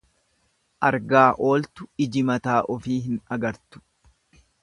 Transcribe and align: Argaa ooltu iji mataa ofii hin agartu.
Argaa 0.87 1.25
ooltu 1.49 1.87
iji 2.07 2.25
mataa 2.31 2.57
ofii 2.79 2.99
hin 3.05 3.23
agartu. 3.39 3.85